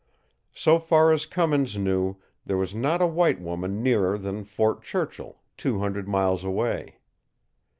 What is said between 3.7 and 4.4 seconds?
nearer